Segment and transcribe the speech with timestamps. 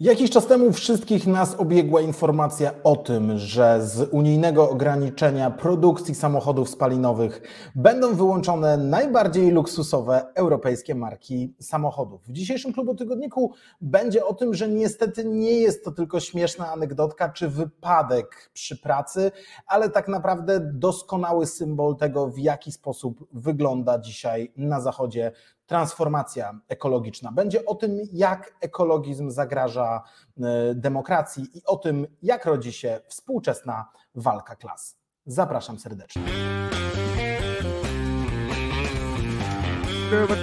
[0.00, 6.70] Jakiś czas temu wszystkich nas obiegła informacja o tym, że z unijnego ograniczenia produkcji samochodów
[6.70, 7.42] spalinowych
[7.74, 12.22] będą wyłączone najbardziej luksusowe europejskie marki samochodów.
[12.26, 17.28] W dzisiejszym klubu tygodniku będzie o tym, że niestety nie jest to tylko śmieszna anegdotka
[17.28, 19.32] czy wypadek przy pracy,
[19.66, 25.32] ale tak naprawdę doskonały symbol tego, w jaki sposób wygląda dzisiaj na zachodzie
[25.70, 27.32] transformacja ekologiczna.
[27.32, 30.02] Będzie o tym, jak ekologizm zagraża
[30.40, 34.96] e, demokracji i o tym, jak rodzi się współczesna walka klas.
[35.26, 36.22] Zapraszam serdecznie.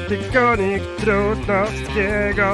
[0.08, 2.54] Tygodnik Trudnowskiego.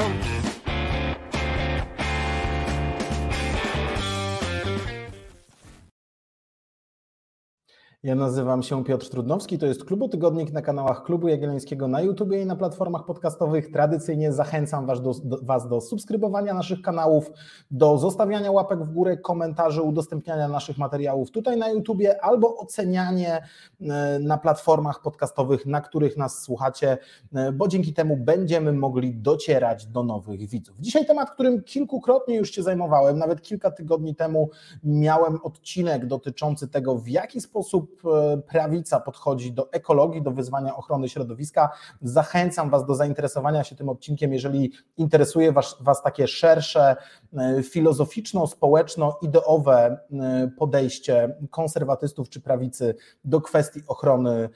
[8.04, 12.46] Ja nazywam się Piotr Trudnowski, to jest Klubotygodnik na kanałach Klubu Jagiellońskiego na YouTube i
[12.46, 13.70] na platformach podcastowych.
[13.70, 17.30] Tradycyjnie zachęcam was do, do, was do subskrybowania naszych kanałów,
[17.70, 23.42] do zostawiania łapek w górę, komentarzy, udostępniania naszych materiałów tutaj na YouTube albo ocenianie
[23.80, 26.98] e, na platformach podcastowych, na których nas słuchacie,
[27.34, 30.76] e, bo dzięki temu będziemy mogli docierać do nowych widzów.
[30.80, 34.50] Dzisiaj temat, którym kilkukrotnie już się zajmowałem, nawet kilka tygodni temu
[34.82, 41.08] miałem odcinek dotyczący tego, w jaki sposób E, prawica podchodzi do ekologii, do wyzwania ochrony
[41.08, 41.70] środowiska.
[42.02, 46.96] Zachęcam Was do zainteresowania się tym odcinkiem, jeżeli interesuje Was, was takie szersze,
[47.36, 54.48] e, filozoficzno-społeczno-ideowe e, podejście konserwatystów czy prawicy do kwestii ochrony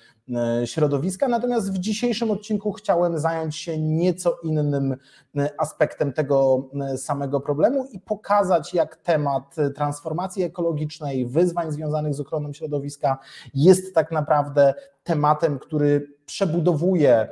[0.64, 1.28] środowiska.
[1.28, 4.96] Natomiast w dzisiejszym odcinku chciałem zająć się nieco innym
[5.58, 13.18] aspektem tego samego problemu i pokazać, jak temat transformacji ekologicznej, wyzwań związanych z ochroną środowiska
[13.54, 17.28] jest tak naprawdę tematem, który przebudowuje e,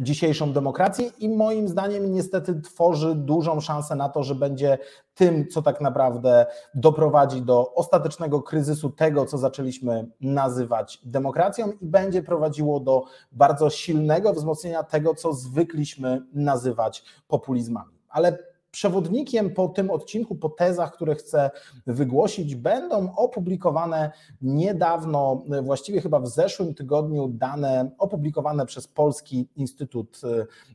[0.00, 4.78] dzisiejszą demokrację i moim zdaniem niestety tworzy dużą szansę na to, że będzie
[5.14, 12.22] tym, co tak naprawdę doprowadzi do ostatecznego kryzysu tego, co zaczęliśmy nazywać demokracją i będzie
[12.22, 17.98] prowadziło do bardzo silnego wzmocnienia tego, co zwykliśmy nazywać populizmami.
[18.08, 21.50] Ale Przewodnikiem po tym odcinku, po tezach, które chcę
[21.86, 24.10] wygłosić, będą opublikowane
[24.42, 30.20] niedawno, właściwie chyba w zeszłym tygodniu, dane opublikowane przez Polski Instytut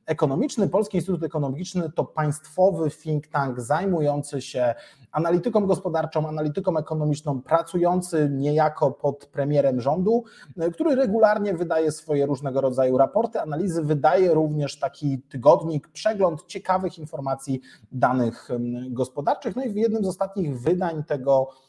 [0.05, 0.69] Ekonomiczny.
[0.69, 4.75] Polski Instytut Ekonomiczny to państwowy think tank zajmujący się
[5.17, 10.23] analityką gospodarczą, analityką ekonomiczną, pracujący niejako pod premierem rządu,
[10.73, 17.61] który regularnie wydaje swoje różnego rodzaju raporty, analizy, wydaje również taki tygodnik, przegląd ciekawych informacji
[17.91, 18.49] danych
[18.89, 19.55] gospodarczych.
[19.55, 21.66] No i w jednym z ostatnich wydań tego E,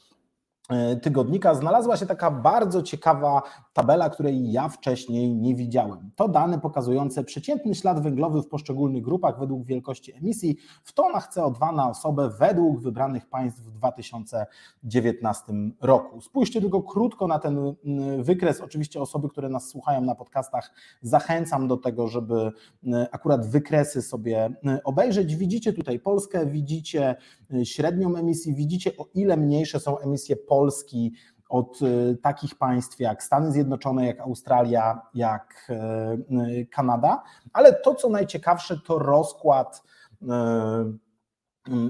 [1.03, 3.43] tygodnika znalazła się taka bardzo ciekawa
[3.73, 6.11] tabela, której ja wcześniej nie widziałem.
[6.17, 11.75] To dane pokazujące przeciętny ślad węglowy w poszczególnych grupach według wielkości emisji w tonach CO2
[11.75, 16.21] na osobę według wybranych państw w 2019 roku.
[16.21, 18.61] Spójrzcie tylko krótko na ten mm, wykres.
[18.61, 20.71] Oczywiście osoby, które nas słuchają na podcastach,
[21.03, 22.53] zachęcam do tego, żeby
[22.85, 25.37] mm, akurat wykresy sobie mm, obejrzeć.
[25.37, 27.17] Widzicie tutaj Polskę, widzicie
[27.65, 31.13] średnią emisji, widzicie o ile mniejsze są emisje po Polski
[31.49, 36.19] od e, takich państw jak Stany Zjednoczone, jak Australia, jak e, e,
[36.67, 39.83] Kanada, ale to, co najciekawsze, to rozkład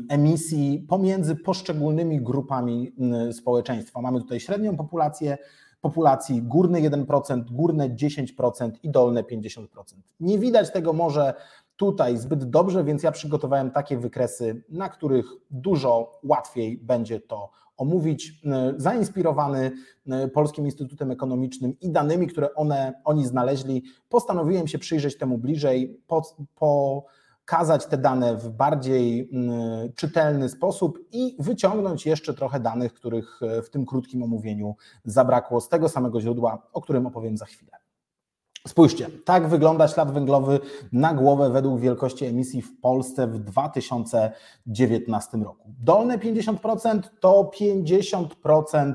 [0.08, 2.92] emisji pomiędzy poszczególnymi grupami
[3.32, 4.00] społeczeństwa.
[4.00, 5.38] Mamy tutaj średnią populację,
[5.80, 9.66] populacji górne 1%, górne 10% i dolne 50%.
[10.20, 11.34] Nie widać tego może
[11.78, 18.40] tutaj zbyt dobrze, więc ja przygotowałem takie wykresy, na których dużo łatwiej będzie to omówić,
[18.46, 19.70] e, zainspirowany
[20.08, 26.00] e, Polskim Instytutem Ekonomicznym i danymi, które one, oni znaleźli, postanowiłem się przyjrzeć temu bliżej,
[26.06, 26.22] po,
[26.54, 29.30] pokazać te dane w bardziej
[29.94, 35.68] czytelny sposób i wyciągnąć jeszcze trochę danych, których e, w tym krótkim omówieniu zabrakło z
[35.68, 37.87] tego samego źródła, o którym opowiem za chwilę.
[38.66, 40.60] Spójrzcie, tak wygląda ślad węglowy
[40.92, 45.72] na głowę według wielkości emisji w Polsce w 2019 roku.
[45.80, 48.94] Dolne 50% to 50%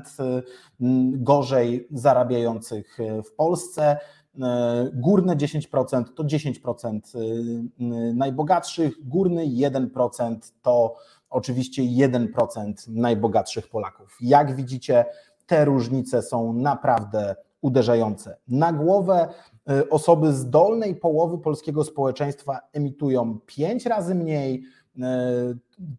[0.80, 3.98] mm, gorzej zarabiających w Polsce.
[4.42, 10.94] E, górne 10% to 10% y, najbogatszych, górny 1% to
[11.30, 14.16] oczywiście 1% najbogatszych Polaków.
[14.20, 15.04] Jak widzicie,
[15.46, 18.36] te różnice są naprawdę uderzające.
[18.48, 19.53] Na głowę y,
[19.90, 24.64] osoby z dolnej połowy polskiego społeczeństwa emitują 5 razy mniej
[24.96, 25.00] y,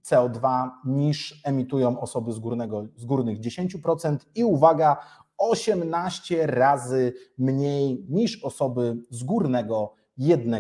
[0.04, 4.98] CO2 niż emitują osoby z, górnego, z górnych 10% i uwaga,
[5.38, 10.60] 18 razy mniej niż osoby z górnego 1%.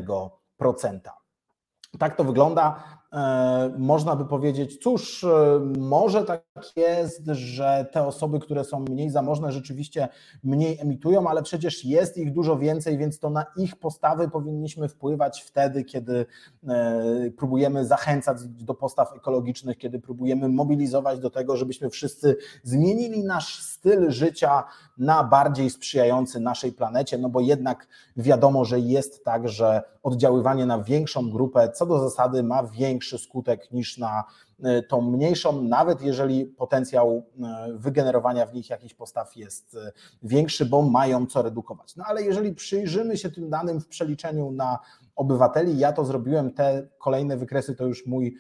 [2.00, 2.84] Tak to wygląda.
[3.16, 6.44] E, można by powiedzieć, cóż, e, może tak
[6.76, 10.08] jest, że te osoby, które są mniej zamożne, rzeczywiście
[10.44, 15.42] mniej emitują, ale przecież jest ich dużo więcej, więc to na ich postawy powinniśmy wpływać
[15.42, 16.26] wtedy, kiedy
[16.68, 23.62] e, próbujemy zachęcać do postaw ekologicznych, kiedy próbujemy mobilizować do tego, żebyśmy wszyscy zmienili nasz
[23.62, 24.64] styl życia
[24.98, 27.88] na bardziej sprzyjający naszej planecie, no bo jednak
[28.18, 33.72] wiadomo, że jest tak, że oddziaływanie na większą grupę co do zasady ma większy skutek
[33.72, 34.24] niż na
[34.64, 39.92] e, tą mniejszą, nawet jeżeli potencjał e, wygenerowania w nich jakichś postaw jest e,
[40.24, 41.96] większy, bo mają co redukować.
[41.96, 44.80] No ale jeżeli przyjrzymy się tym danym w przeliczeniu na
[45.16, 48.36] obywateli, ja to zrobiłem, te kolejne wykresy to już mój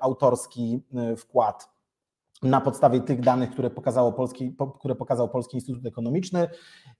[0.00, 0.82] autorski
[1.16, 1.75] wkład
[2.42, 6.48] na podstawie tych danych, które, pokazało Polski, które pokazał Polski Instytut Ekonomiczny.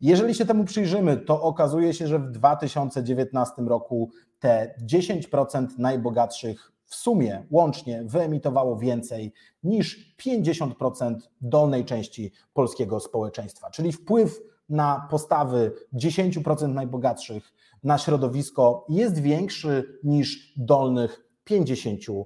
[0.00, 6.94] Jeżeli się temu przyjrzymy, to okazuje się, że w 2019 roku te 10% najbogatszych w
[6.94, 16.68] sumie łącznie wyemitowało więcej niż 50% dolnej części polskiego społeczeństwa, czyli wpływ na postawy 10%
[16.68, 17.52] najbogatszych
[17.84, 22.24] na środowisko jest większy niż dolnych 50%.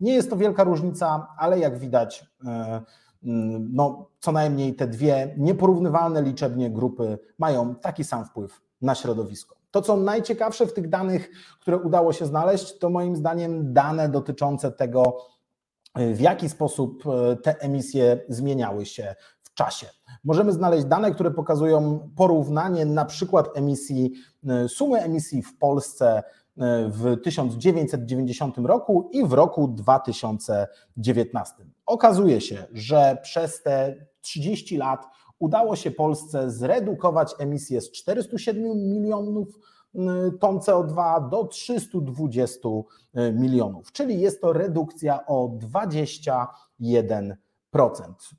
[0.00, 2.82] Nie jest to wielka różnica, ale jak widać, e,
[3.24, 9.56] mm, no, co najmniej te dwie nieporównywalne liczebnie grupy mają taki sam wpływ na środowisko.
[9.70, 11.30] To, co najciekawsze w tych danych,
[11.60, 15.16] które udało się znaleźć, to moim zdaniem dane dotyczące tego,
[15.94, 19.86] e, w jaki sposób e, te emisje zmieniały się w czasie.
[20.24, 24.12] Możemy znaleźć dane, które pokazują porównanie na przykład emisji,
[24.68, 26.22] sumy emisji w Polsce
[26.88, 31.54] w 1990 roku i w roku 2019.
[31.86, 35.06] Okazuje się, że przez te 30 lat
[35.38, 38.62] udało się Polsce zredukować emisję z 407
[38.92, 39.48] milionów
[40.40, 42.68] ton CO2 do 320
[43.32, 47.34] milionów, czyli jest to redukcja o 21%.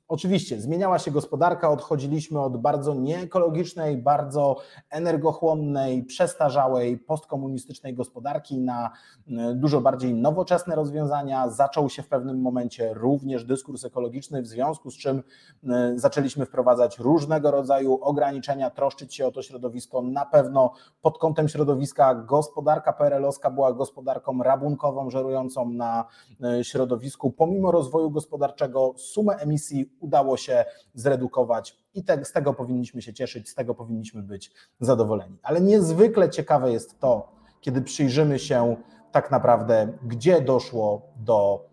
[0.08, 4.56] Oczywiście zmieniała się gospodarka, odchodziliśmy od bardzo nieekologicznej, bardzo
[4.90, 8.90] energochłonnej, przestarzałej, postkomunistycznej gospodarki na
[9.28, 11.48] e, dużo bardziej nowoczesne rozwiązania.
[11.48, 15.22] Zaczął się w pewnym momencie również dyskurs ekologiczny, w związku z czym
[15.68, 20.02] e, zaczęliśmy wprowadzać różnego rodzaju ograniczenia, troszczyć się o to środowisko.
[20.02, 20.72] Na pewno
[21.02, 26.04] pod kątem środowiska gospodarka PRL-owska była gospodarką rabunkową, żerującą na
[26.44, 27.30] e, środowisku.
[27.30, 30.64] Pomimo rozwoju gospodarczego, sumę emisji udało się
[30.94, 35.38] zredukować i te, z tego powinniśmy się cieszyć, z tego powinniśmy być zadowoleni.
[35.42, 38.76] Ale niezwykle ciekawe jest to, kiedy przyjrzymy się
[39.12, 41.68] tak naprawdę, gdzie doszło do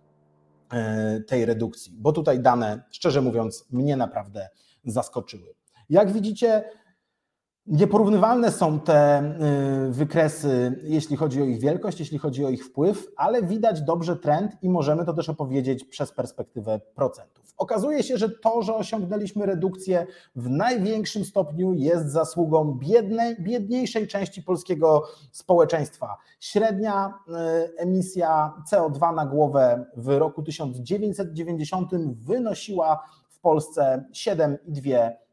[0.72, 4.50] e, tej redukcji, bo tutaj dane, szczerze mówiąc, mnie naprawdę
[4.86, 5.56] zaskoczyły.
[5.90, 6.64] Jak widzicie,
[7.68, 9.24] Nieporównywalne są te
[9.88, 14.16] y, wykresy, jeśli chodzi o ich wielkość, jeśli chodzi o ich wpływ, ale widać dobrze
[14.16, 17.54] trend i możemy to też opowiedzieć przez perspektywę procentów.
[17.58, 24.44] Okazuje się, że to, że osiągnęliśmy redukcję w największym stopniu jest zasługą biednej, biedniejszej części
[24.44, 26.18] polskiego społeczeństwa.
[26.40, 27.32] Średnia y,
[27.78, 35.27] emisja CO2 na głowę w roku 1990 wynosiła w Polsce 7,2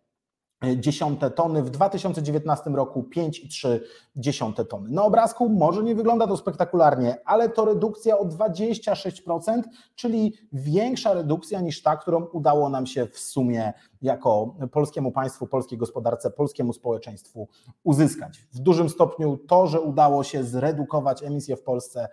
[0.77, 4.91] dziesiąte tony, w 2019 roku 5,3 tony.
[4.91, 9.63] Na obrazku może nie wygląda to spektakularnie, ale to redukcja o 26%,
[9.95, 15.79] czyli większa redukcja niż ta, którą udało nam się w sumie jako polskiemu państwu, polskiej
[15.79, 17.49] gospodarce, polskiemu społeczeństwu
[17.85, 18.39] uzyskać.
[18.53, 22.09] W dużym stopniu to, że udało się zredukować emisję w Polsce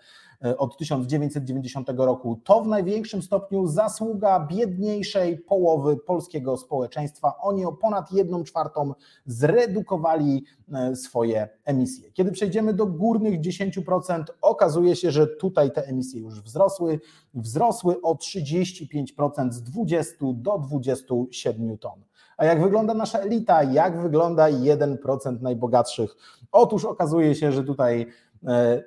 [0.58, 7.34] od 1990 roku, to w największym stopniu zasługa biedniejszej połowy polskiego społeczeństwa.
[7.42, 8.94] Oni o ponad 1 czwartą
[9.26, 10.44] zredukowali
[10.74, 12.12] e, swoje emisje.
[12.12, 17.00] Kiedy przejdziemy do górnych 10%, okazuje się, że tutaj te emisje już wzrosły,
[17.34, 22.02] wzrosły o 35% z 20 do 27 ton.
[22.38, 23.64] A jak wygląda nasza elita?
[23.64, 26.16] Jak wygląda 1% najbogatszych?
[26.52, 28.08] Otóż okazuje się, że tutaj e,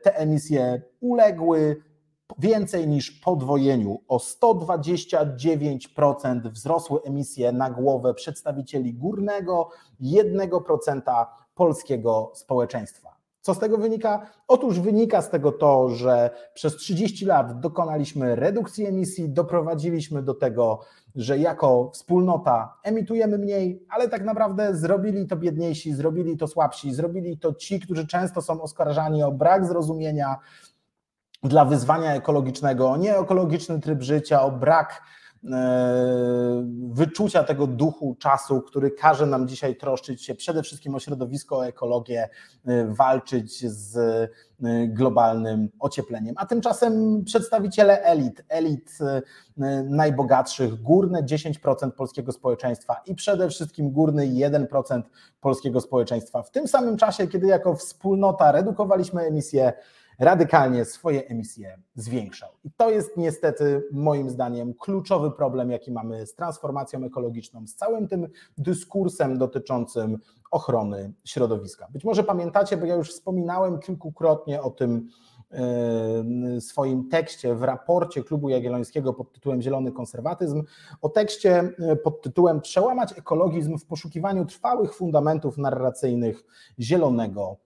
[0.02, 1.82] te emisje uległy
[2.38, 4.00] więcej niż podwojeniu.
[4.08, 9.70] O 129% wzrosły emisje na głowę przedstawicieli górnego
[10.00, 13.13] 1% polskiego społeczeństwa.
[13.44, 14.26] Co z tego wynika?
[14.48, 20.80] Otóż wynika z tego to, że przez 30 lat dokonaliśmy redukcji emisji, doprowadziliśmy do tego,
[21.14, 27.38] że jako wspólnota emitujemy mniej, ale tak naprawdę zrobili to biedniejsi, zrobili to słabsi, zrobili
[27.38, 30.36] to ci, którzy często są oskarżani o brak zrozumienia
[31.42, 35.02] dla wyzwania ekologicznego, o nieekologiczny tryb życia, o brak
[36.90, 41.66] wyczucia tego duchu czasu, który każe nam dzisiaj troszczyć się przede wszystkim o środowisko, o
[41.66, 42.28] ekologię,
[42.84, 43.98] walczyć z
[44.88, 46.34] globalnym ociepleniem.
[46.38, 48.98] A tymczasem przedstawiciele elit, elit
[49.88, 55.02] najbogatszych, górne 10% polskiego społeczeństwa i przede wszystkim górny 1%
[55.40, 56.42] polskiego społeczeństwa.
[56.42, 59.72] W tym samym czasie, kiedy jako wspólnota redukowaliśmy emisje,
[60.18, 62.50] radykalnie swoje emisje zwiększał.
[62.64, 68.09] I to jest niestety moim zdaniem kluczowy problem, jaki mamy z transformacją ekologiczną, z całym
[68.09, 68.28] tym
[68.59, 70.18] dyskursem dotyczącym
[70.50, 71.88] ochrony środowiska.
[71.90, 75.09] Być może pamiętacie, bo ja już wspominałem kilkukrotnie o tym
[75.50, 80.62] e, swoim tekście w raporcie Klubu Jagiellońskiego pod tytułem Zielony Konserwatyzm,
[81.02, 86.44] o tekście e, pod tytułem Przełamać ekologizm w poszukiwaniu trwałych fundamentów narracyjnych
[86.78, 87.56] zielonego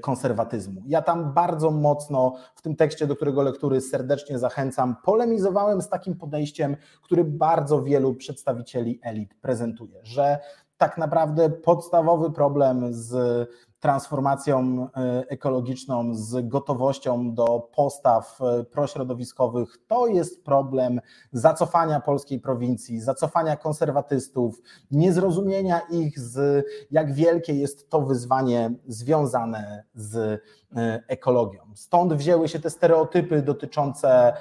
[0.00, 0.82] konserwatyzmu.
[0.86, 6.14] Ja tam bardzo mocno w tym tekście, do którego lektury serdecznie zachęcam, polemizowałem z takim
[6.14, 10.38] podejściem, który bardzo wielu przedstawicieli elit prezentuje, że
[10.78, 13.48] tak naprawdę podstawowy problem z
[13.80, 21.00] transformacją e, ekologiczną, z gotowością do postaw e, prośrodowiskowych, to jest problem
[21.32, 30.16] zacofania polskiej prowincji, zacofania konserwatystów, niezrozumienia ich z jak wielkie jest to wyzwanie związane z
[30.16, 31.60] e, ekologią.
[31.74, 34.32] Stąd wzięły się te stereotypy dotyczące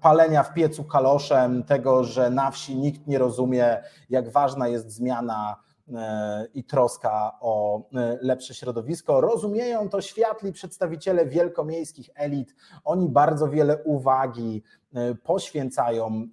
[0.00, 5.67] palenia w piecu kaloszem, tego, że na wsi nikt nie rozumie, jak ważna jest zmiana
[6.54, 9.20] i troska o e, lepsze środowisko.
[9.20, 12.54] Rozumieją to światli przedstawiciele wielkomiejskich elit.
[12.84, 14.62] Oni bardzo wiele uwagi
[14.94, 16.28] e, poświęcają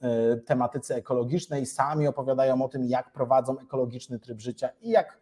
[0.45, 5.19] tematyce ekologicznej, sami opowiadają o tym, jak prowadzą ekologiczny tryb życia i jak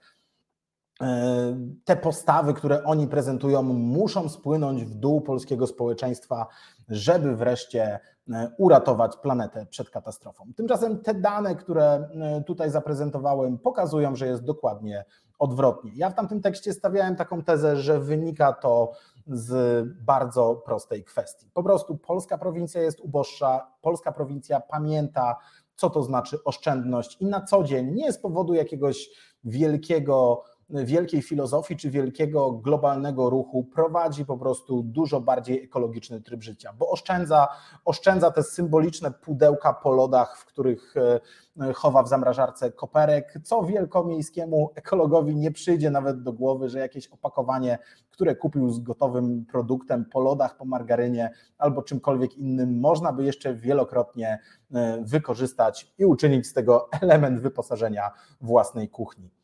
[1.85, 6.47] te postawy, które oni prezentują, muszą spłynąć w dół polskiego społeczeństwa,
[6.89, 8.12] żeby wreszcie E,
[8.57, 10.45] uratować planetę przed katastrofą.
[10.55, 15.05] Tymczasem te dane, które e, tutaj zaprezentowałem, pokazują, że jest dokładnie
[15.39, 15.91] odwrotnie.
[15.95, 18.91] Ja w tamtym tekście stawiałem taką tezę, że wynika to
[19.27, 21.49] z bardzo prostej kwestii.
[21.53, 25.35] Po prostu polska prowincja jest uboższa, polska prowincja pamięta,
[25.75, 29.09] co to znaczy oszczędność i na co dzień, nie z powodu jakiegoś
[29.43, 36.73] wielkiego wielkiej filozofii czy wielkiego globalnego ruchu prowadzi po prostu dużo bardziej ekologiczny tryb życia,
[36.79, 37.47] bo oszczędza,
[37.85, 44.69] oszczędza te symboliczne pudełka po lodach, w których e, chowa w zamrażarce koperek, co wielkomiejskiemu
[44.75, 50.19] ekologowi nie przyjdzie nawet do głowy, że jakieś opakowanie, które kupił z gotowym produktem po
[50.19, 54.39] lodach, po margarynie albo czymkolwiek innym, można by jeszcze wielokrotnie
[54.73, 58.11] e, wykorzystać i uczynić z tego element wyposażenia
[58.41, 59.42] własnej kuchni.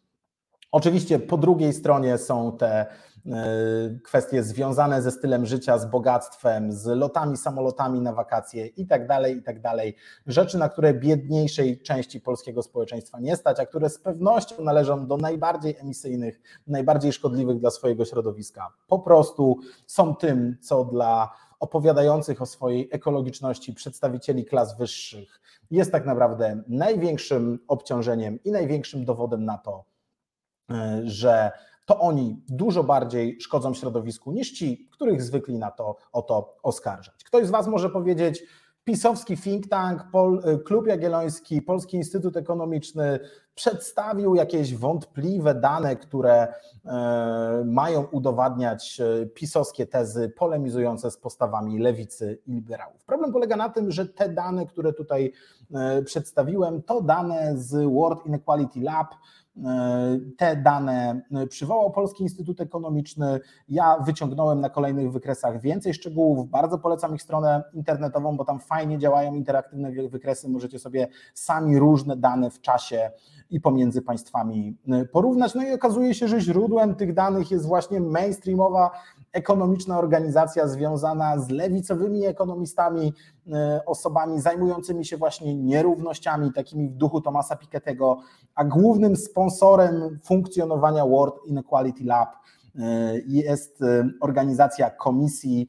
[0.72, 2.88] Oczywiście po drugiej stronie są te e,
[4.04, 9.38] kwestie związane ze stylem życia, z bogactwem, z lotami, samolotami na wakacje i tak dalej,
[9.38, 9.58] i tak.
[10.28, 15.18] Rzeczy, na które biedniejszej części polskiego społeczeństwa nie stać, a które z pewnością należą do
[15.18, 18.74] najbardziej emisyjnych, najbardziej szkodliwych dla swojego środowiska.
[18.88, 19.58] Po prostu
[19.88, 27.60] są tym, co dla opowiadających o swojej ekologiczności przedstawicieli klas wyższych jest tak naprawdę największym
[27.68, 29.89] obciążeniem i największym dowodem na to,
[31.04, 31.52] że
[31.86, 37.24] to oni dużo bardziej szkodzą środowisku niż ci, których zwykli na to o to oskarżać.
[37.24, 38.44] Ktoś z Was może powiedzieć,
[38.84, 43.20] pisowski think tank, Pol, e, Klub Jagielloński, Polski Instytut Ekonomiczny
[43.56, 46.48] przedstawił jakieś wątpliwe dane, które
[46.86, 49.02] e, mają udowadniać
[49.34, 53.06] pisowskie tezy polemizujące z postawami lewicy i liberałów.
[53.06, 55.34] Problem polega na tym, że te dane, które tutaj
[56.06, 59.08] przedstawiłem, to dane z World Inequality Lab,
[60.38, 63.40] te dane przywołał Polski Instytut Ekonomiczny.
[63.70, 66.50] Ja wyciągnąłem na kolejnych wykresach więcej szczegółów.
[66.50, 70.50] Bardzo polecam ich stronę internetową, bo tam fajnie działają interaktywne wykresy.
[70.50, 73.12] Możecie sobie sami różne dane w czasie
[73.50, 74.78] i pomiędzy państwami
[75.12, 75.56] porównać.
[75.56, 78.92] No i okazuje się, że źródłem tych danych jest właśnie mainstreamowa
[79.34, 83.14] ekonomiczna organizacja związana z lewicowymi ekonomistami,
[83.54, 88.18] e, osobami zajmującymi się właśnie nierównościami, takimi w duchu Tomasa Piketty'ego,
[88.56, 92.30] a głównym sponsorem funkcjonowania World Inequality Lab
[93.28, 95.68] jest e, organizacja Komisji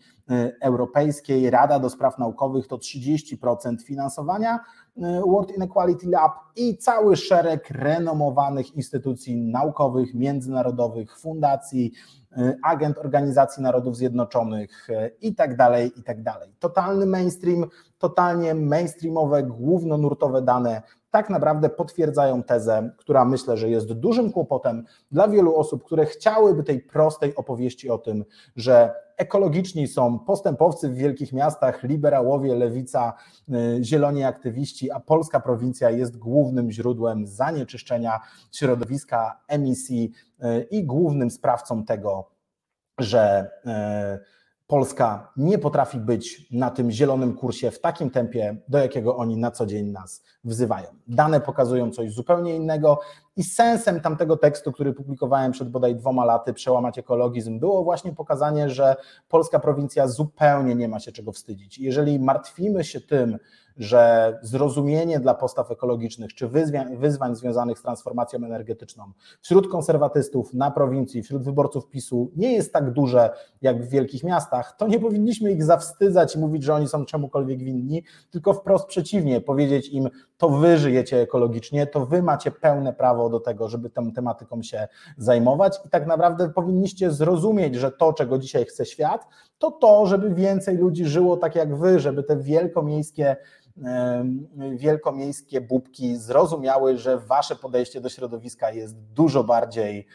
[0.60, 4.58] Europejskiej, Rada do Spraw Naukowych to 30% finansowania
[5.26, 11.92] World Inequality Lab i cały szereg renomowanych instytucji naukowych, międzynarodowych, fundacji,
[12.38, 16.54] Y, agent Organizacji Narodów Zjednoczonych y, i tak dalej, i tak dalej.
[16.58, 17.66] Totalny mainstream,
[17.98, 25.28] totalnie mainstreamowe, głównonurtowe dane tak naprawdę potwierdzają tezę, która myślę, że jest dużym kłopotem dla
[25.28, 28.24] wielu osób, które chciałyby tej prostej opowieści o tym,
[28.56, 33.12] że ekologiczni są postępowcy w wielkich miastach, liberałowie, lewica,
[33.48, 38.20] y, zieloni aktywiści, a polska prowincja jest głównym źródłem zanieczyszczenia
[38.52, 40.12] środowiska, emisji
[40.44, 42.30] y, i głównym sprawcą tego,
[42.98, 44.39] że y,
[44.70, 49.50] Polska nie potrafi być na tym zielonym kursie w takim tempie, do jakiego oni na
[49.50, 50.86] co dzień nas wzywają.
[51.08, 53.00] Dane pokazują coś zupełnie innego
[53.36, 58.70] i sensem tamtego tekstu, który publikowałem przed bodaj dwoma laty, Przełamać ekologizm, było właśnie pokazanie,
[58.70, 58.96] że
[59.28, 61.78] polska prowincja zupełnie nie ma się czego wstydzić.
[61.78, 63.38] Jeżeli martwimy się tym,
[63.76, 70.70] że zrozumienie dla postaw ekologicznych czy wyzwań, wyzwań związanych z transformacją energetyczną wśród konserwatystów na
[70.70, 73.30] prowincji, wśród wyborców PiSu nie jest tak duże
[73.62, 77.58] jak w wielkich miastach, to nie powinniśmy ich zawstydzać i mówić, że oni są czemukolwiek
[77.58, 80.08] winni, tylko wprost przeciwnie, powiedzieć im,
[80.38, 84.88] to wy żyjecie ekologicznie, to wy macie pełne prawo do tego, żeby tą tematyką się
[85.16, 85.80] zajmować.
[85.86, 89.26] I tak naprawdę powinniście zrozumieć, że to, czego dzisiaj chce świat,
[89.58, 93.36] to to, żeby więcej ludzi żyło tak jak wy, żeby te wielkomiejskie
[94.76, 100.06] wielkomiejskie bubki zrozumiały, że wasze podejście do środowiska jest dużo bardziej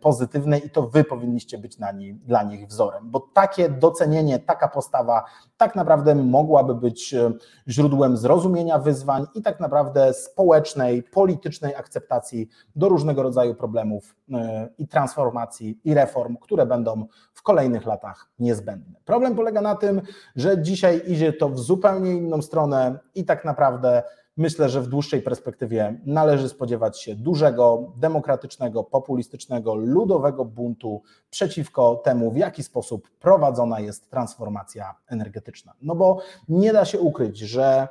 [0.00, 4.68] pozytywne i to wy powinniście być na nie, dla nich wzorem, bo takie docenienie, taka
[4.68, 5.24] postawa
[5.56, 7.32] tak naprawdę mogłaby być e,
[7.68, 14.88] źródłem zrozumienia wyzwań i tak naprawdę społecznej, politycznej akceptacji do różnego rodzaju problemów e, i
[14.88, 19.00] transformacji i reform, które będą w kolejnych latach niezbędne.
[19.04, 20.02] Problem polega na tym,
[20.36, 24.02] że dzisiaj idzie to w zupełnie inną stronę i tak naprawdę
[24.36, 32.30] myślę, że w dłuższej perspektywie należy spodziewać się dużego, demokratycznego, populistycznego, ludowego buntu przeciwko temu,
[32.30, 35.72] w jaki sposób prowadzona jest transformacja energetyczna.
[35.82, 36.18] No bo
[36.48, 37.88] nie da się ukryć, że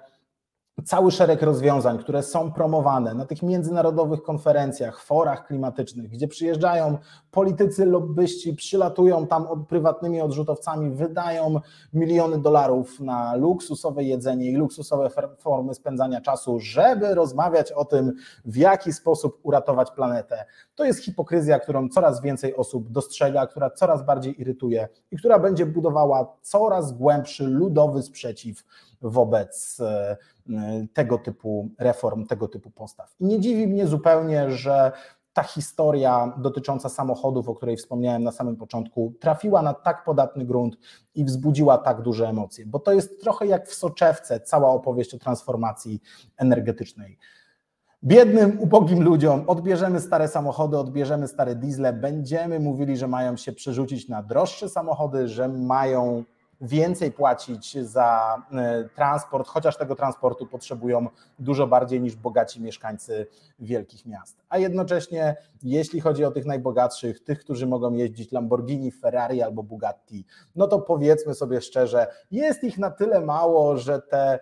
[0.85, 6.97] cały szereg rozwiązań, które są promowane na tych międzynarodowych konferencjach, forach klimatycznych, gdzie przyjeżdżają
[7.31, 11.59] politycy, lobbyści, przylatują tam od, prywatnymi odrzutowcami, wydają
[11.93, 18.13] miliony dolarów na luksusowe jedzenie i luksusowe formy spędzania czasu, żeby rozmawiać o tym,
[18.45, 20.45] w jaki sposób uratować planetę.
[20.75, 25.65] To jest hipokryzja, którą coraz więcej osób dostrzega, która coraz bardziej irytuje i która będzie
[25.65, 28.63] budowała coraz głębszy ludowy sprzeciw
[29.01, 30.17] wobec e,
[30.93, 33.15] tego typu reform, tego typu postaw.
[33.19, 34.91] I nie dziwi mnie zupełnie, że
[35.33, 40.77] ta historia dotycząca samochodów, o której wspomniałem na samym początku, trafiła na tak podatny grunt
[41.15, 45.19] i wzbudziła tak duże emocje, bo to jest trochę jak w soczewce cała opowieść o
[45.19, 46.01] transformacji
[46.37, 47.17] energetycznej.
[48.03, 54.09] Biednym, ubogim ludziom odbierzemy stare samochody, odbierzemy stare diesle, będziemy mówili, że mają się przerzucić
[54.09, 56.23] na droższe samochody, że mają
[56.61, 61.07] więcej płacić za e, transport, chociaż tego transportu potrzebują
[61.39, 63.27] dużo bardziej niż bogaci mieszkańcy
[63.59, 64.37] wielkich miast.
[64.49, 70.25] A jednocześnie, jeśli chodzi o tych najbogatszych, tych, którzy mogą jeździć Lamborghini, Ferrari albo Bugatti,
[70.55, 74.39] no to powiedzmy sobie szczerze, jest ich na tyle mało, że te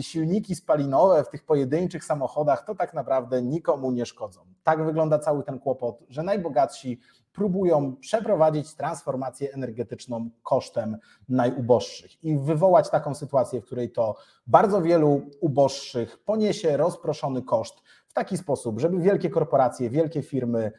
[0.00, 4.40] silniki spalinowe w tych pojedynczych samochodach to tak naprawdę nikomu nie szkodzą.
[4.62, 7.00] Tak wygląda cały ten kłopot, że najbogatsi
[7.32, 10.96] próbują przeprowadzić transformację energetyczną kosztem
[11.28, 17.74] najuboższych i wywołać taką sytuację, w której to bardzo wielu uboższych poniesie rozproszony koszt
[18.08, 20.72] w taki sposób, żeby wielkie korporacje, wielkie firmy,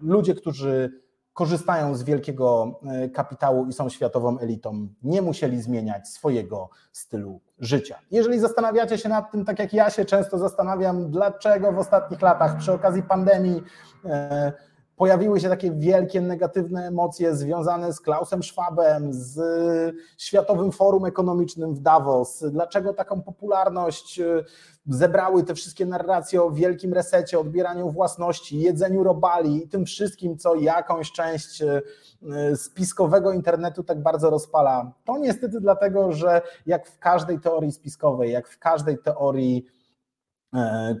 [0.00, 1.03] ludzie, którzy
[1.34, 7.98] korzystają z wielkiego e, kapitału i są światową elitą, nie musieli zmieniać swojego stylu życia.
[8.10, 12.56] Jeżeli zastanawiacie się nad tym, tak jak ja się często zastanawiam, dlaczego w ostatnich latach
[12.58, 13.62] przy okazji pandemii
[14.04, 14.52] e,
[14.96, 19.40] pojawiły się takie wielkie negatywne emocje związane z Klausem Schwabem, z
[20.18, 22.44] Światowym Forum Ekonomicznym w Davos.
[22.50, 24.44] Dlaczego taką popularność e,
[24.86, 30.54] zebrały te wszystkie narracje o wielkim resecie, odbieraniu własności, jedzeniu robali i tym wszystkim, co
[30.54, 31.82] jakąś część e,
[32.56, 34.92] spiskowego internetu tak bardzo rozpala?
[35.04, 39.73] To niestety dlatego, że jak w każdej teorii spiskowej, jak w każdej teorii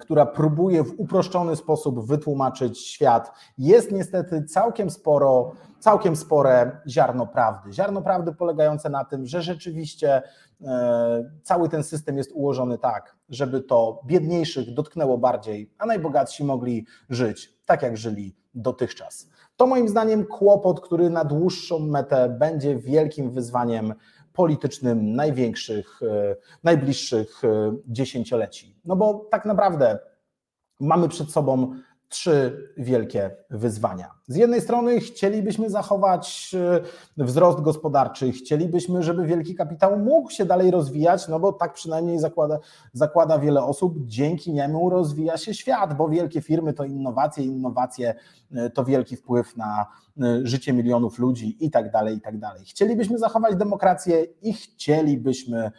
[0.00, 7.72] która próbuje w uproszczony sposób wytłumaczyć świat, jest niestety całkiem sporo, całkiem spore ziarno prawdy.
[7.72, 10.22] Ziarno prawdy polegające na tym, że rzeczywiście
[10.62, 16.86] e, cały ten system jest ułożony tak, żeby to biedniejszych dotknęło bardziej, a najbogatsi mogli
[17.10, 19.28] żyć tak, jak żyli dotychczas.
[19.56, 23.94] To moim zdaniem kłopot, który na dłuższą metę będzie wielkim wyzwaniem
[24.34, 28.76] politycznym największych, e, najbliższych e, dziesięcioleci.
[28.84, 29.98] No bo tak naprawdę
[30.80, 31.74] mamy przed sobą
[32.14, 34.10] trzy wielkie wyzwania.
[34.26, 36.54] Z jednej strony chcielibyśmy zachować
[37.18, 42.18] e, wzrost gospodarczy, chcielibyśmy, żeby wielki kapitał mógł się dalej rozwijać, no bo tak przynajmniej
[42.18, 42.58] zakłada,
[42.92, 48.14] zakłada wiele osób, dzięki niemu rozwija się świat, bo wielkie firmy to innowacje, innowacje
[48.54, 49.86] e, to wielki wpływ na
[50.22, 52.64] e, życie milionów ludzi i tak dalej, i tak dalej.
[52.64, 55.70] Chcielibyśmy zachować demokrację i chcielibyśmy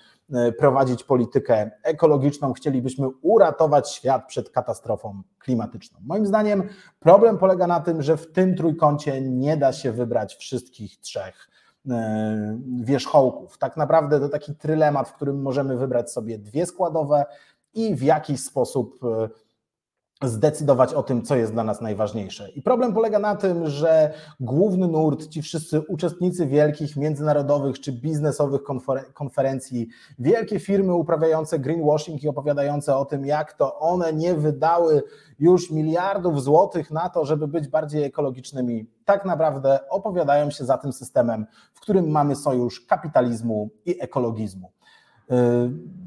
[0.58, 6.00] prowadzić politykę ekologiczną, chcielibyśmy uratować świat przed katastrofą klimatyczną.
[6.04, 11.00] Moim zdaniem problem polega na tym, że w tym trójkącie nie da się wybrać wszystkich
[11.00, 11.50] trzech
[11.90, 13.58] e, wierzchołków.
[13.58, 17.26] Tak naprawdę to taki trylemat, w którym możemy wybrać sobie dwie składowe
[17.74, 19.30] i w jakiś sposób e,
[20.23, 22.49] zdecydować o tym, co jest dla nas najważniejsze.
[22.49, 28.62] I problem polega na tym, że główny nurt, ci wszyscy uczestnicy wielkich międzynarodowych czy biznesowych
[29.13, 29.88] konferencji,
[30.19, 35.04] wielkie firmy uprawiające greenwashing i opowiadające o tym, jak to one nie wydały
[35.39, 40.93] już miliardów złotych na to, żeby być bardziej ekologicznymi, tak naprawdę opowiadają się za tym
[40.93, 44.71] systemem, w którym mamy sojusz kapitalizmu i ekologizmu.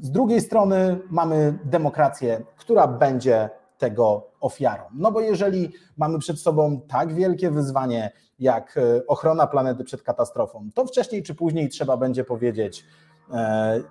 [0.01, 4.83] Z drugiej strony mamy demokrację, która będzie tego ofiarą.
[4.93, 10.69] No bo jeżeli mamy przed sobą tak wielkie wyzwanie jak e, ochrona planety przed katastrofą,
[10.73, 12.85] to wcześniej czy później trzeba będzie powiedzieć,
[13.33, 13.81] e,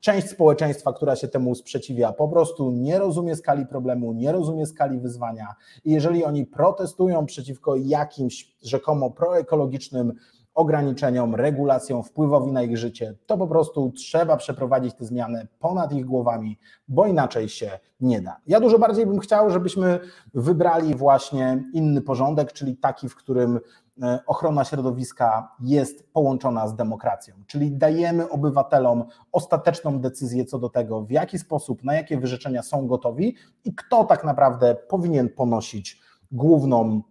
[0.00, 5.00] część społeczeństwa, która się temu sprzeciwia, po prostu nie rozumie skali problemu, nie rozumie skali
[5.00, 10.12] wyzwania i jeżeli oni protestują przeciwko jakimś rzekomo proekologicznym
[10.54, 16.04] ograniczeniom, regulacjom, wpływowi na ich życie, to po prostu trzeba przeprowadzić tę zmianę ponad ich
[16.04, 18.36] głowami, bo inaczej się nie da.
[18.46, 20.00] Ja dużo bardziej bym chciał, żebyśmy
[20.34, 23.60] wybrali właśnie inny porządek, czyli taki, w którym
[24.02, 31.02] e, ochrona środowiska jest połączona z demokracją, czyli dajemy obywatelom ostateczną decyzję co do tego,
[31.02, 36.00] w jaki sposób, na jakie wyrzeczenia są gotowi i kto tak naprawdę powinien ponosić
[36.32, 37.02] główną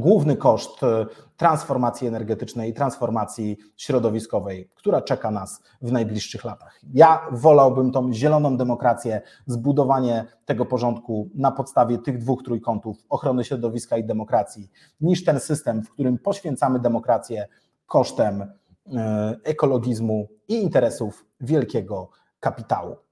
[0.00, 6.80] główny koszt e, transformacji energetycznej i transformacji środowiskowej, która czeka nas w najbliższych latach.
[6.92, 13.96] Ja wolałbym tą zieloną demokrację, zbudowanie tego porządku na podstawie tych dwóch trójkątów ochrony środowiska
[13.96, 17.46] i demokracji, niż ten system, w którym poświęcamy demokrację
[17.86, 23.03] kosztem e, ekologizmu i interesów wielkiego kapitału.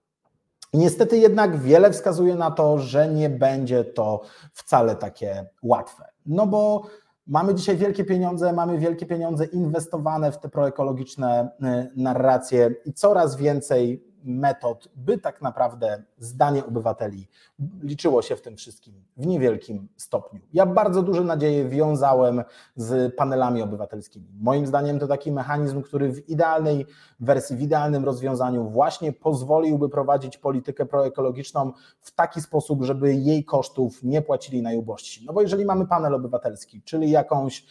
[0.73, 4.21] Niestety jednak wiele wskazuje na to, że nie będzie to
[4.53, 6.05] wcale takie łatwe.
[6.27, 6.83] No bo
[7.27, 13.37] mamy dzisiaj wielkie pieniądze, mamy wielkie pieniądze inwestowane w te proekologiczne y, narracje i coraz
[13.37, 17.29] więcej metod, by tak naprawdę zdanie obywateli
[17.83, 20.41] liczyło się w tym wszystkim w niewielkim stopniu.
[20.53, 22.43] Ja bardzo duże nadzieje wiązałem
[22.77, 24.27] z panelami obywatelskimi.
[24.41, 26.87] Moim zdaniem to taki mechanizm, który w idealnej
[27.21, 34.03] wersji, w idealnym rozwiązaniu właśnie pozwoliłby prowadzić politykę proekologiczną w taki sposób, żeby jej kosztów
[34.03, 35.25] nie płacili najubożsi.
[35.27, 37.67] No bo jeżeli mamy panel obywatelski, czyli jakąś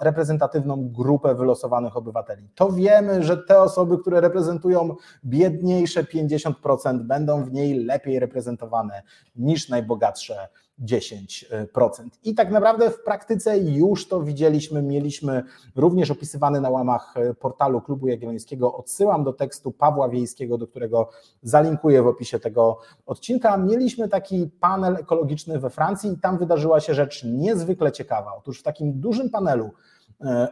[0.00, 4.94] reprezentatywną grupę wylosowanych obywateli, to wiemy, że te osoby, które reprezentują
[5.28, 9.02] biedniejsze 50% będą w niej lepiej reprezentowane
[9.36, 10.48] niż najbogatsze
[10.84, 12.08] 10%.
[12.24, 15.42] I tak naprawdę w praktyce już to widzieliśmy, mieliśmy
[15.76, 18.74] również opisywany na łamach portalu Klubu Jagiellońskiego.
[18.74, 21.10] Odsyłam do tekstu Pawła Wiejskiego, do którego
[21.42, 23.56] zalinkuję w opisie tego odcinka.
[23.56, 28.32] Mieliśmy taki panel ekologiczny we Francji i tam wydarzyła się rzecz niezwykle ciekawa.
[28.38, 29.70] Otóż w takim dużym panelu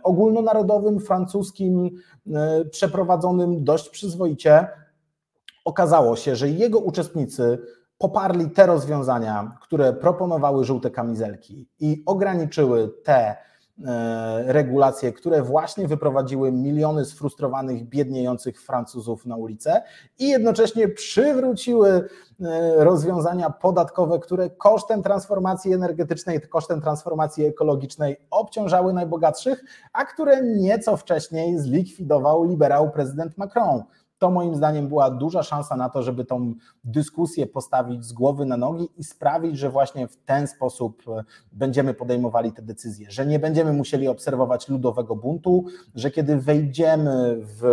[0.03, 1.91] ogólnonarodowym, francuskim,
[2.35, 4.69] e, przeprowadzonym dość przyzwoicie,
[5.65, 7.59] okazało się, że jego uczestnicy
[7.99, 13.37] poparli te rozwiązania, które proponowały żółte kamizelki i ograniczyły te e,
[14.47, 19.83] regulacje, które właśnie wyprowadziły miliony sfrustrowanych, biedniejących Francuzów na ulicę
[20.19, 22.05] i jednocześnie przywróciły e,
[22.85, 31.59] rozwiązania podatkowe, które kosztem transformacji energetycznej, kosztem transformacji ekologicznej obciążały najbogatszych, a które nieco wcześniej
[31.59, 33.83] zlikwidował liberał prezydent Macron
[34.19, 38.57] to moim zdaniem była duża szansa na to, żeby tą dyskusję postawić z głowy na
[38.57, 43.39] nogi i sprawić, że właśnie w ten sposób e, będziemy podejmowali te decyzje, że nie
[43.39, 47.65] będziemy musieli obserwować ludowego buntu, że kiedy wejdziemy w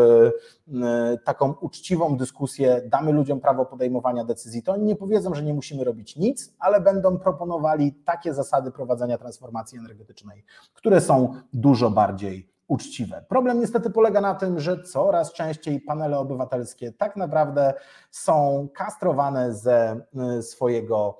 [0.83, 5.53] e, taką uczciwą dyskusję, damy ludziom prawo podejmowania decyzji, to oni nie powiedzą, że nie
[5.53, 12.52] musimy robić nic, ale będą proponowali takie zasady prowadzenia transformacji energetycznej, które są dużo bardziej
[12.67, 13.25] uczciwe.
[13.29, 17.73] Problem niestety polega na tym, że coraz częściej panele obywatelskie tak naprawdę
[18.11, 20.01] są kastrowane ze
[20.37, 21.19] y, swojego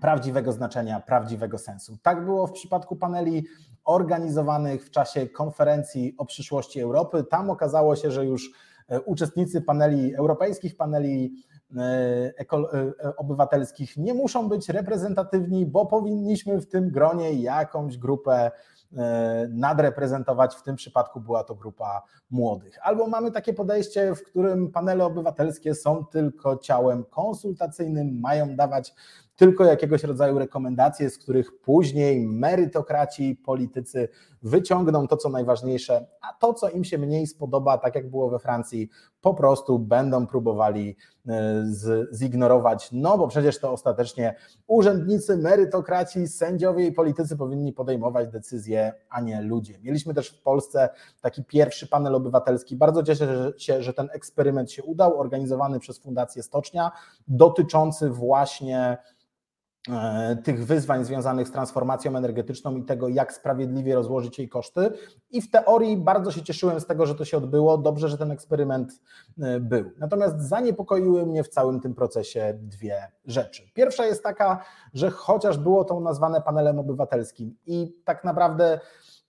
[0.00, 1.96] prawdziwego znaczenia, prawdziwego sensu.
[2.02, 3.46] Tak było w przypadku paneli
[3.84, 7.24] organizowanych w czasie konferencji o przyszłości Europy.
[7.30, 8.50] Tam okazało się, że już
[8.92, 11.34] y, uczestnicy paneli, europejskich paneli
[13.16, 18.50] obywatelskich nie muszą być reprezentatywni, bo powinniśmy w tym gronie jakąś grupę
[19.48, 22.78] nadreprezentować, w tym przypadku była to grupa młodych.
[22.82, 28.94] Albo mamy takie podejście, w którym panele obywatelskie są tylko ciałem konsultacyjnym, mają dawać
[29.42, 34.08] tylko jakiegoś rodzaju rekomendacje, z których później merytokraci, politycy
[34.42, 38.38] wyciągną to, co najważniejsze, a to, co im się mniej spodoba, tak jak było we
[38.38, 38.88] Francji,
[39.20, 40.96] po prostu będą próbowali
[41.28, 41.64] e,
[42.12, 44.34] zignorować, no bo przecież to ostatecznie
[44.66, 49.78] urzędnicy, merytokraci, sędziowie i politycy powinni podejmować decyzje, a nie ludzie.
[49.82, 50.88] Mieliśmy też w Polsce
[51.20, 52.76] taki pierwszy panel obywatelski.
[52.76, 56.92] Bardzo cieszę się, że ten eksperyment się udał, organizowany przez Fundację Stocznia,
[57.28, 58.98] dotyczący właśnie
[60.44, 64.90] tych wyzwań związanych z transformacją energetyczną i tego, jak sprawiedliwie rozłożyć jej koszty.
[65.30, 67.78] I w teorii bardzo się cieszyłem z tego, że to się odbyło.
[67.78, 69.00] Dobrze, że ten eksperyment
[69.40, 69.90] e, był.
[69.98, 73.62] Natomiast zaniepokoiły mnie w całym tym procesie dwie rzeczy.
[73.74, 74.64] Pierwsza jest taka,
[74.94, 78.80] że chociaż było to nazwane panelem obywatelskim i tak naprawdę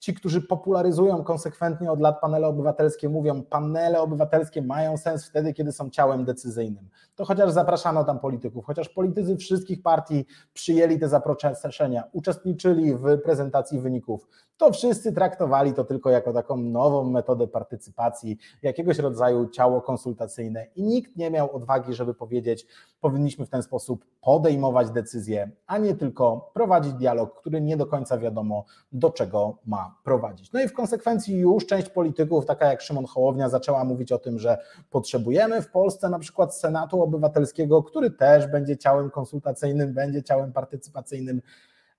[0.04, 5.72] ci, którzy popularyzują konsekwentnie od lat panele obywatelskie, mówią, panele obywatelskie mają sens wtedy, kiedy
[5.72, 6.89] są ciałem decyzyjnym.
[7.16, 13.80] To chociaż zapraszano tam polityków, chociaż politycy wszystkich partii przyjęli te zaproszenia, uczestniczyli w prezentacji
[13.80, 20.68] wyników, to wszyscy traktowali to tylko jako taką nową metodę partycypacji, jakiegoś rodzaju ciało konsultacyjne
[20.76, 22.68] i nikt nie miał odwagi, żeby powiedzieć,
[23.02, 28.18] powinniśmy w ten sposób podejmować decyzje, a nie tylko prowadzić dialog, który nie do końca
[28.18, 30.51] wiadomo, do czego ma prowadzić.
[30.51, 34.39] No i w konsekwencji już część polityków, taka jak Szymon Hołownia, zaczęła mówić o tym,
[34.39, 34.58] że
[34.89, 41.41] potrzebujemy w Polsce na przykład Senatu Obywatelskiego, który też będzie ciałem konsultacyjnym, będzie ciałem partycypacyjnym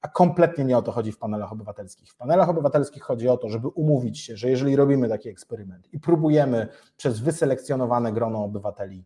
[0.05, 2.11] a kompletnie nie o to chodzi w panelach obywatelskich.
[2.11, 6.01] W panelach obywatelskich chodzi o to, żeby umówić się, że jeżeli robimy taki eksperyment i
[6.01, 9.05] próbujemy przez wyselekcjonowane grono obywateli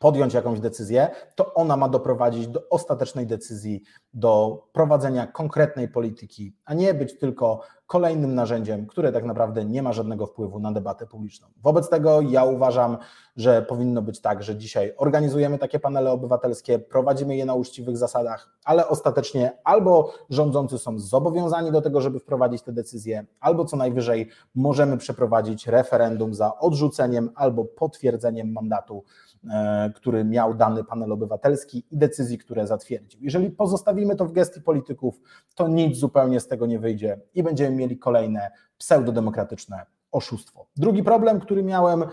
[0.00, 3.82] podjąć jakąś decyzję, to ona ma doprowadzić do ostatecznej decyzji,
[4.14, 9.92] do prowadzenia konkretnej polityki, a nie być tylko kolejnym narzędziem, które tak naprawdę nie ma
[9.92, 11.48] żadnego wpływu na debatę publiczną.
[11.62, 12.96] Wobec tego ja uważam,
[13.36, 18.48] że powinno być tak, że dzisiaj organizujemy takie panele obywatelskie, prowadzimy je na uczciwych zasadach,
[18.64, 24.28] ale ostatecznie albo rządzący są zobowiązani do tego, żeby wprowadzić te decyzje, albo co najwyżej
[24.54, 29.04] możemy przeprowadzić referendum za odrzuceniem albo potwierdzeniem mandatu
[29.50, 33.20] E, który miał dany panel obywatelski i decyzji, które zatwierdził.
[33.22, 35.20] Jeżeli pozostawimy to w gestii polityków,
[35.54, 40.66] to nic zupełnie z tego nie wyjdzie i będziemy mieli kolejne pseudodemokratyczne oszustwo.
[40.76, 42.04] Drugi problem, który miałem,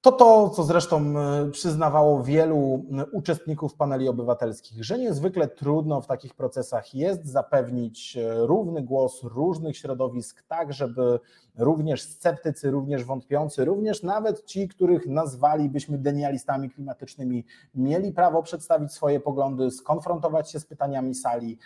[0.00, 6.06] to to, co zresztą e, przyznawało wielu e, uczestników paneli obywatelskich, że niezwykle trudno w
[6.06, 11.20] takich procesach jest zapewnić e, równy głos różnych środowisk, tak żeby
[11.58, 19.20] również sceptycy, również wątpiący, również nawet ci, których nazwalibyśmy denialistami klimatycznymi, mieli prawo przedstawić swoje
[19.20, 21.58] poglądy, skonfrontować się z pytaniami sali,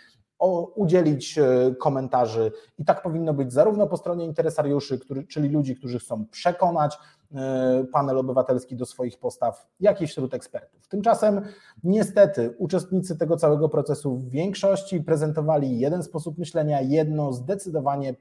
[0.75, 1.39] udzielić
[1.79, 6.99] komentarzy i tak powinno być zarówno po stronie interesariuszy, czyli ludzi, którzy chcą przekonać
[7.35, 10.89] E, panel obywatelski do swoich postaw, jak i wśród ekspertów.
[10.89, 11.41] Tymczasem
[11.85, 18.15] niestety uczestnicy tego całego procesu w większości prezentowali jeden sposób myślenia, jedno zdecydowanie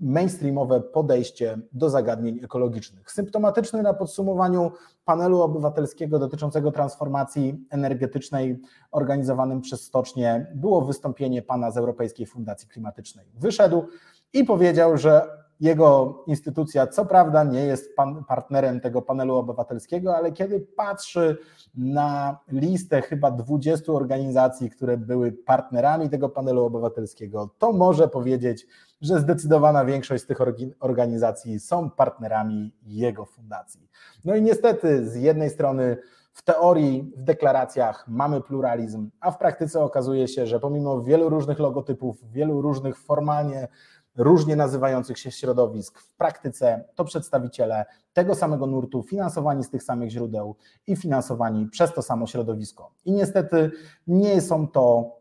[0.00, 3.10] mainstreamowe podejście do zagadnień ekologicznych.
[3.10, 4.72] Symptomatyczny na podsumowaniu
[5.04, 13.26] panelu obywatelskiego dotyczącego transformacji energetycznej organizowanym przez Stocznie było wystąpienie pana z Europejskiej Fundacji Klimatycznej.
[13.34, 13.84] Wyszedł
[14.32, 20.32] i powiedział, że jego instytucja, co prawda, nie jest pan, partnerem tego panelu obywatelskiego, ale
[20.32, 21.38] kiedy patrzy
[21.74, 28.66] na listę chyba 20 organizacji, które były partnerami tego panelu obywatelskiego, to może powiedzieć,
[29.00, 30.38] że zdecydowana większość z tych
[30.80, 33.88] organizacji są partnerami jego fundacji.
[34.24, 35.96] No i niestety, z jednej strony,
[36.34, 41.58] w teorii, w deklaracjach mamy pluralizm, a w praktyce okazuje się, że pomimo wielu różnych
[41.58, 43.68] logotypów, wielu różnych formalnie
[44.16, 46.00] różnie nazywających się środowisk.
[46.00, 51.94] W praktyce to przedstawiciele tego samego nurtu, finansowani z tych samych źródeł i finansowani przez
[51.94, 52.90] to samo środowisko.
[53.04, 53.70] I niestety
[54.06, 55.16] nie są to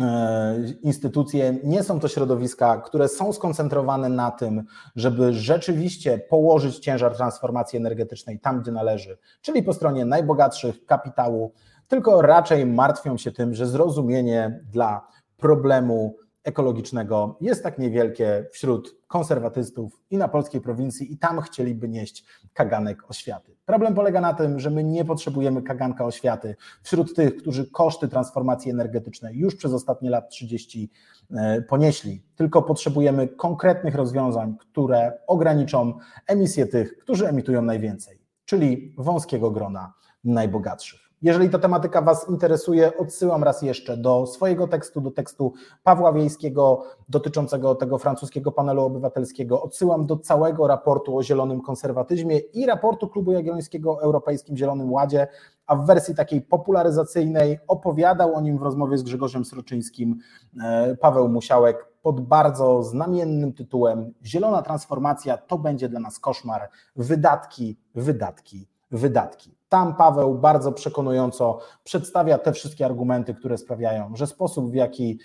[0.00, 4.64] e, instytucje, nie są to środowiska, które są skoncentrowane na tym,
[4.96, 11.52] żeby rzeczywiście położyć ciężar transformacji energetycznej tam, gdzie należy, czyli po stronie najbogatszych kapitału,
[11.88, 20.00] tylko raczej martwią się tym, że zrozumienie dla problemu ekologicznego jest tak niewielkie wśród konserwatystów
[20.10, 23.56] i na polskiej prowincji i tam chcieliby nieść kaganek oświaty.
[23.64, 28.70] Problem polega na tym, że my nie potrzebujemy kaganka oświaty wśród tych, którzy koszty transformacji
[28.70, 30.90] energetycznej już przez ostatnie lat 30
[31.30, 39.50] e, ponieśli, tylko potrzebujemy konkretnych rozwiązań, które ograniczą emisję tych, którzy emitują najwięcej, czyli wąskiego
[39.50, 39.92] grona
[40.24, 41.11] najbogatszych.
[41.22, 46.84] Jeżeli ta tematyka Was interesuje, odsyłam raz jeszcze do swojego tekstu, do tekstu Pawła Wiejskiego
[47.08, 49.62] dotyczącego tego francuskiego panelu obywatelskiego.
[49.62, 55.26] Odsyłam do całego raportu o zielonym konserwatyzmie i raportu Klubu Jagiellońskiego o Europejskim Zielonym Ładzie,
[55.66, 60.18] a w wersji takiej popularyzacyjnej opowiadał o nim w rozmowie z Grzegorzem Sroczyńskim
[60.62, 66.68] e, Paweł Musiałek pod bardzo znamiennym tytułem Zielona transformacja to będzie dla nas koszmar.
[66.96, 69.56] Wydatki, wydatki, wydatki.
[69.68, 75.18] Tam Paweł bardzo przekonująco przedstawia te wszystkie argumenty, które sprawiają, że sposób, w jaki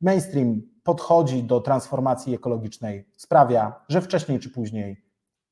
[0.00, 5.02] mainstream podchodzi do transformacji ekologicznej, sprawia, że wcześniej czy później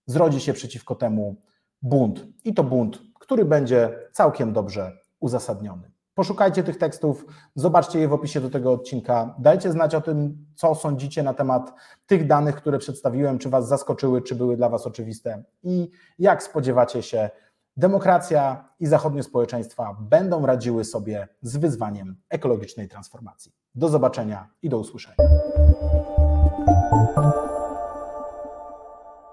[0.07, 1.37] zrodzi się przeciwko temu
[1.83, 2.27] bunt.
[2.45, 5.91] I to bunt, który będzie całkiem dobrze uzasadniony.
[6.15, 9.35] Poszukajcie tych tekstów, zobaczcie je w opisie do tego odcinka.
[9.39, 11.73] Dajcie znać o tym, co sądzicie na temat
[12.07, 17.03] tych danych, które przedstawiłem, czy Was zaskoczyły, czy były dla Was oczywiste i jak spodziewacie
[17.03, 17.31] się,
[17.77, 23.53] demokracja i zachodnie społeczeństwa będą radziły sobie z wyzwaniem ekologicznej transformacji.
[23.75, 25.17] Do zobaczenia i do usłyszenia.